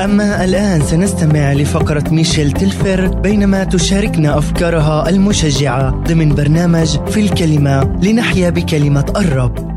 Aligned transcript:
أما 0.00 0.44
الآن 0.44 0.82
سنستمع 0.82 1.52
لفقرة 1.52 2.10
ميشيل 2.10 2.52
تلفر 2.52 3.06
بينما 3.06 3.64
تشاركنا 3.64 4.38
أفكارها 4.38 5.08
المشجعة 5.08 5.90
ضمن 5.90 6.34
برنامج 6.34 7.10
في 7.10 7.20
الكلمة 7.20 8.00
لنحيا 8.02 8.50
بكلمة 8.50 9.12
الرب 9.16 9.76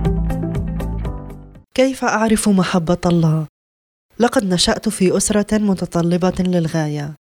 كيف 1.74 2.04
أعرف 2.04 2.50
محبة 2.50 2.98
الله؟ 3.06 3.46
لقد 4.20 4.44
نشأت 4.46 4.90
في 4.90 5.18
أسرة 5.18 5.58
متطلبة 5.58 6.34
للغاية. 6.40 7.16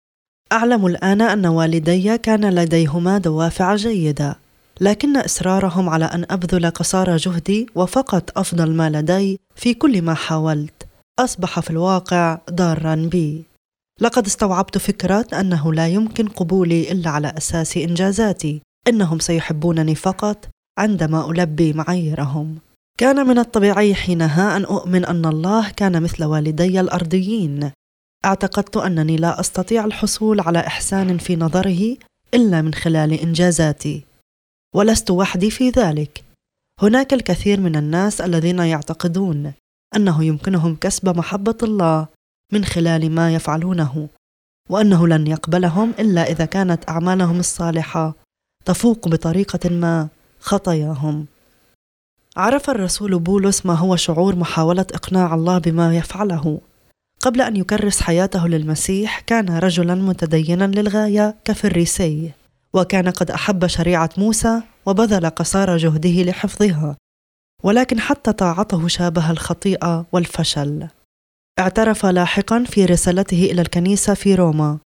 أعلم 0.53 0.87
الآن 0.87 1.21
أن 1.21 1.47
والدي 1.47 2.19
كان 2.19 2.55
لديهما 2.55 3.19
دوافع 3.19 3.77
جيدة، 3.77 4.39
لكن 4.81 5.17
إصرارهم 5.17 5.89
على 5.89 6.05
أن 6.05 6.27
أبذل 6.31 6.71
قصارى 6.71 7.17
جهدي 7.17 7.67
وفقط 7.75 8.39
أفضل 8.39 8.73
ما 8.73 8.91
لدي 8.91 9.41
في 9.57 9.75
كل 9.75 10.03
ما 10.03 10.15
حاولت 10.15 10.84
أصبح 11.21 11.61
في 11.61 11.71
الواقع 11.71 12.39
ضارا 12.51 12.95
بي. 12.95 13.45
لقد 14.01 14.27
استوعبت 14.27 14.79
فكرة 14.79 15.27
أنه 15.41 15.73
لا 15.73 15.89
يمكن 15.89 16.29
قبولي 16.29 16.93
إلا 16.93 17.11
على 17.11 17.35
أساس 17.39 17.77
إنجازاتي، 17.77 18.63
إنهم 18.89 19.19
سيحبونني 19.19 19.95
فقط 19.95 20.49
عندما 20.79 21.31
ألبي 21.31 21.73
معاييرهم. 21.73 22.59
كان 22.99 23.27
من 23.27 23.39
الطبيعي 23.39 23.95
حينها 23.95 24.57
أن 24.57 24.65
أؤمن 24.65 25.05
أن 25.05 25.27
الله 25.27 25.71
كان 25.71 26.03
مثل 26.03 26.25
والدي 26.25 26.81
الأرضيين 26.81 27.71
اعتقدت 28.25 28.77
أنني 28.77 29.17
لا 29.17 29.41
أستطيع 29.41 29.85
الحصول 29.85 30.41
على 30.41 30.59
إحسان 30.59 31.19
في 31.19 31.37
نظره 31.37 31.97
إلا 32.35 32.63
من 32.63 32.75
خلال 32.75 33.13
إنجازاتي 33.13 34.05
ولست 34.75 35.11
وحدي 35.11 35.51
في 35.51 35.71
ذلك 35.71 36.25
هناك 36.83 37.15
الكثير 37.15 37.61
من 37.61 37.77
الناس 37.77 38.21
الذين 38.21 38.59
يعتقدون 38.59 39.53
أنه 39.97 40.25
يمكنهم 40.25 40.77
كسب 40.77 41.17
محبة 41.19 41.59
الله 41.63 42.07
من 42.53 42.65
خلال 42.65 43.11
ما 43.11 43.35
يفعلونه 43.35 44.09
وأنه 44.71 45.09
لن 45.09 45.27
يقبلهم 45.27 45.95
إلا 45.99 46.31
إذا 46.31 46.45
كانت 46.45 46.89
أعمالهم 46.89 47.41
الصالحة 47.41 48.15
تفوق 48.65 49.09
بطريقة 49.09 49.71
ما 49.71 50.09
خطاياهم 50.41 51.27
عرف 52.37 52.71
الرسول 52.71 53.19
بولس 53.19 53.67
ما 53.67 53.75
هو 53.75 53.97
شعور 53.97 54.37
محاولة 54.37 54.87
إقناع 54.95 55.35
الله 55.35 55.59
بما 55.59 55.97
يفعله. 55.97 56.61
قبل 57.21 57.41
أن 57.41 57.57
يكرس 57.57 58.01
حياته 58.01 58.49
للمسيح 58.49 59.21
كان 59.21 59.59
رجلا 59.59 59.95
متدينا 59.95 60.65
للغاية 60.65 61.37
كفريسي، 61.45 62.33
وكان 62.73 63.09
قد 63.09 63.31
أحب 63.31 63.67
شريعة 63.67 64.11
موسى 64.19 64.63
وبذل 64.87 65.31
قصارى 65.31 65.77
جهده 65.77 66.23
لحفظها، 66.23 66.97
ولكن 67.65 68.01
حتى 68.01 68.33
طاعته 68.33 68.89
شابه 68.89 69.31
الخطيئة 69.31 70.07
والفشل. 70.13 70.89
اعترف 71.59 72.07
لاحقا 72.07 72.65
في 72.65 72.85
رسالته 72.85 73.45
إلى 73.45 73.63
الكنيسة 73.63 74.15
في 74.15 74.35
روما 74.35 74.79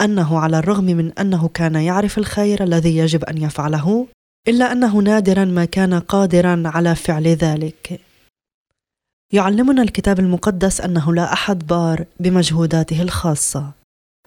أنه 0.00 0.38
على 0.38 0.58
الرغم 0.58 0.84
من 0.84 1.12
أنه 1.12 1.48
كان 1.48 1.74
يعرف 1.74 2.18
الخير 2.18 2.62
الذي 2.62 2.96
يجب 2.96 3.24
أن 3.24 3.38
يفعله 3.38 4.06
إلا 4.48 4.72
أنه 4.72 4.98
نادرا 4.98 5.44
ما 5.44 5.64
كان 5.64 5.94
قادرا 5.94 6.62
على 6.66 6.94
فعل 6.94 7.26
ذلك 7.26 8.00
يعلمنا 9.32 9.82
الكتاب 9.82 10.20
المقدس 10.20 10.80
أنه 10.80 11.14
لا 11.14 11.32
أحد 11.32 11.66
بار 11.66 12.04
بمجهوداته 12.20 13.02
الخاصة 13.02 13.70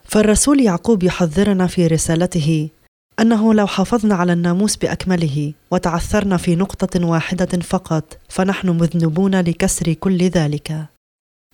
فالرسول 0.04 0.60
يعقوب 0.60 1.02
يحذرنا 1.02 1.66
في 1.66 1.86
رسالته 1.86 2.68
أنه 3.20 3.54
لو 3.54 3.66
حافظنا 3.66 4.14
على 4.14 4.32
الناموس 4.32 4.76
بأكمله 4.76 5.52
وتعثرنا 5.70 6.36
في 6.36 6.56
نقطة 6.56 7.06
واحدة 7.06 7.60
فقط 7.60 8.18
فنحن 8.28 8.68
مذنبون 8.68 9.40
لكسر 9.40 9.92
كل 9.92 10.18
ذلك. 10.18 10.86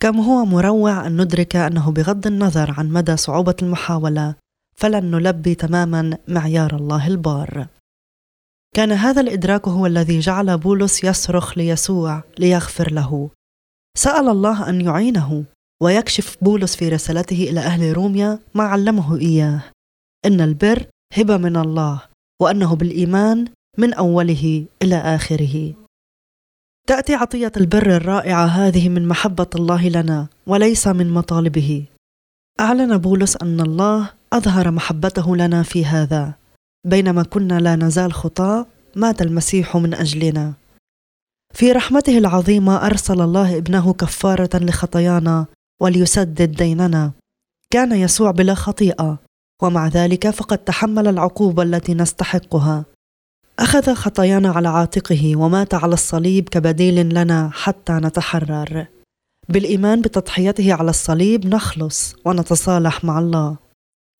كم 0.01 0.19
هو 0.19 0.45
مروع 0.45 1.07
أن 1.07 1.21
ندرك 1.21 1.55
أنه 1.55 1.91
بغض 1.91 2.27
النظر 2.27 2.75
عن 2.77 2.89
مدى 2.89 3.17
صعوبة 3.17 3.55
المحاولة 3.61 4.35
فلن 4.75 5.11
نلبي 5.11 5.55
تماما 5.55 6.17
معيار 6.27 6.75
الله 6.75 7.07
البار. 7.07 7.67
كان 8.75 8.91
هذا 8.91 9.21
الإدراك 9.21 9.67
هو 9.67 9.85
الذي 9.85 10.19
جعل 10.19 10.57
بولس 10.57 11.03
يصرخ 11.03 11.57
ليسوع 11.57 12.23
ليغفر 12.39 12.91
له. 12.91 13.29
سأل 13.97 14.29
الله 14.29 14.69
أن 14.69 14.81
يعينه 14.81 15.43
ويكشف 15.83 16.37
بولس 16.41 16.75
في 16.75 16.89
رسالته 16.89 17.43
إلى 17.49 17.59
أهل 17.59 17.93
روميا 17.93 18.39
ما 18.53 18.63
علمه 18.63 19.19
إياه. 19.19 19.63
إن 20.25 20.41
البر 20.41 20.85
هبة 21.13 21.37
من 21.37 21.57
الله 21.57 22.01
وأنه 22.41 22.75
بالإيمان 22.75 23.47
من 23.77 23.93
أوله 23.93 24.65
إلى 24.83 24.95
آخره. 24.95 25.73
تأتي 26.87 27.15
عطية 27.15 27.51
البر 27.57 27.95
الرائعة 27.95 28.45
هذه 28.45 28.89
من 28.89 29.07
محبة 29.07 29.47
الله 29.55 29.89
لنا 29.89 30.27
وليس 30.47 30.87
من 30.87 31.09
مطالبه. 31.09 31.85
أعلن 32.59 32.97
بولس 32.97 33.37
أن 33.37 33.61
الله 33.61 34.09
أظهر 34.33 34.71
محبته 34.71 35.35
لنا 35.35 35.63
في 35.63 35.85
هذا. 35.85 36.33
بينما 36.87 37.23
كنا 37.23 37.59
لا 37.59 37.75
نزال 37.75 38.13
خطاة 38.13 38.65
مات 38.95 39.21
المسيح 39.21 39.77
من 39.77 39.93
أجلنا. 39.93 40.53
في 41.53 41.71
رحمته 41.71 42.17
العظيمة 42.17 42.85
أرسل 42.85 43.21
الله 43.21 43.57
ابنه 43.57 43.93
كفارة 43.93 44.49
لخطايانا 44.53 45.45
وليسدد 45.81 46.51
ديننا. 46.51 47.11
كان 47.71 47.91
يسوع 47.91 48.31
بلا 48.31 48.53
خطيئة. 48.53 49.17
ومع 49.61 49.87
ذلك 49.87 50.29
فقد 50.29 50.57
تحمل 50.57 51.07
العقوبة 51.07 51.63
التي 51.63 51.93
نستحقها. 51.93 52.85
أخذ 53.59 53.93
خطايانا 53.93 54.49
على 54.49 54.69
عاتقه 54.69 55.35
ومات 55.35 55.73
على 55.73 55.93
الصليب 55.93 56.49
كبديل 56.49 57.09
لنا 57.15 57.49
حتى 57.53 57.93
نتحرر. 57.93 58.85
بالإيمان 59.49 60.01
بتضحيته 60.01 60.73
على 60.73 60.89
الصليب 60.89 61.47
نخلص 61.47 62.15
ونتصالح 62.25 63.03
مع 63.03 63.19
الله. 63.19 63.57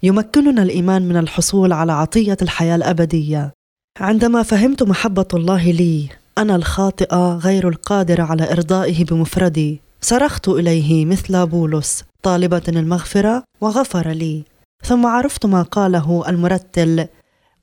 يمكننا 0.04 0.64
الإيمان 0.64 1.02
من 1.02 1.18
الحصول 1.18 1.74
على 1.74 1.92
عطية 1.92 2.38
الحياة 2.42 2.76
الأبدية. 2.76 3.52
عندما 4.00 4.44
فهمت 4.44 4.84
محبة 4.84 5.28
الله 5.34 5.72
لي 5.72 6.10
أنا 6.38 6.56
الخاطئة 6.56 7.36
غير 7.38 7.70
القادره 7.70 8.24
على 8.24 8.52
إرضائه 8.52 9.06
بمفردي. 9.06 9.82
صرخت 10.02 10.48
إليه 10.48 11.06
مثل 11.06 11.48
بولس 11.48 12.04
طالبة 12.24 12.64
المغفرة 12.68 13.44
وغفر 13.62 14.08
لي. 14.08 14.44
ثم 14.92 15.06
عرفت 15.06 15.46
ما 15.46 15.62
قاله 15.62 16.24
المرتل 16.28 17.08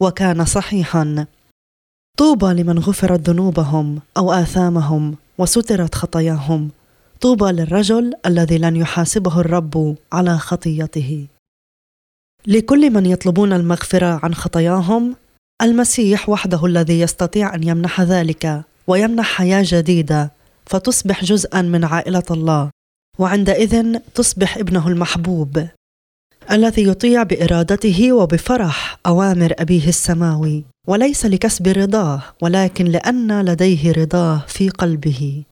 وكان 0.01 0.45
صحيحا. 0.45 1.27
طوبى 2.17 2.47
لمن 2.47 2.79
غفرت 2.79 3.31
ذنوبهم 3.31 4.01
أو 4.17 4.33
آثامهم 4.33 5.17
وسترت 5.39 5.95
خطاياهم. 5.95 6.71
طوبى 7.21 7.45
للرجل 7.45 8.15
الذي 8.27 8.59
لن 8.59 8.77
يحاسبه 8.77 9.41
الرب 9.41 9.97
على 10.13 10.39
خطيته. 10.39 11.27
لكل 12.47 12.91
من 12.91 13.07
يطلبون 13.07 13.53
المغفرة 13.53 14.21
عن 14.23 14.35
خطاياهم 14.35 15.17
المسيح 15.63 16.29
وحده 16.29 16.67
الذي 16.67 17.01
يستطيع 17.01 17.55
أن 17.55 17.69
يمنح 17.69 18.01
ذلك 18.01 18.63
ويمنح 18.87 19.27
حياة 19.27 19.65
جديدة 19.67 20.33
فتصبح 20.67 21.25
جزءا 21.25 21.63
من 21.63 21.85
عائلة 21.85 22.29
الله 22.31 22.71
وعندئذ 23.19 23.99
تصبح 24.15 24.59
ابنه 24.59 24.89
المحبوب. 24.89 25.69
الذي 26.53 26.89
يطيع 26.89 27.23
بإرادته 27.23 28.13
وبفرح 28.13 28.99
أوامر 29.07 29.53
أبيه 29.59 29.89
السماوي 29.89 30.65
وليس 30.87 31.27
لكسب 31.27 31.69
رضاه 31.69 32.23
ولكن 32.43 32.85
لأن 32.85 33.41
لديه 33.41 33.93
رضاه 33.93 34.43
في 34.47 34.69
قلبه. 34.69 35.43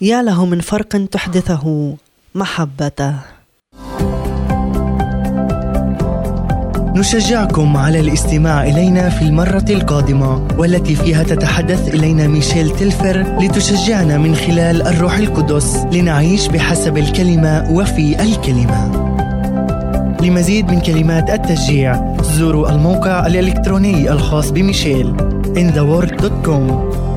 يا 0.00 0.22
له 0.22 0.46
من 0.46 0.60
فرق 0.60 1.06
تحدثه 1.06 1.96
محبته. 2.34 3.14
نشجعكم 6.96 7.76
على 7.76 8.00
الاستماع 8.00 8.64
إلينا 8.64 9.10
في 9.10 9.22
المرة 9.22 9.64
القادمة 9.70 10.48
والتي 10.58 10.96
فيها 10.96 11.22
تتحدث 11.22 11.94
إلينا 11.94 12.26
ميشيل 12.26 12.76
تلفر 12.76 13.38
لتشجعنا 13.40 14.18
من 14.18 14.34
خلال 14.34 14.82
الروح 14.82 15.16
القدس 15.16 15.76
لنعيش 15.92 16.48
بحسب 16.48 16.98
الكلمة 16.98 17.70
وفي 17.72 18.22
الكلمة. 18.22 19.07
لمزيد 20.22 20.70
من 20.70 20.80
كلمات 20.80 21.30
التشجيع. 21.30 22.16
زوروا 22.22 22.70
الموقع 22.70 23.26
الإلكتروني 23.26 24.12
الخاص 24.12 24.50
بميشيل. 24.50 25.16
Intheword.com 25.54 26.64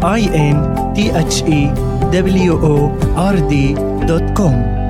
i 0.03 0.21
n 0.53 0.57
t 0.95 1.11
h 1.11 1.37
e 1.45 1.61
w 2.11 2.53
o 2.53 2.91
r 3.15 3.35
d.com 3.49 4.80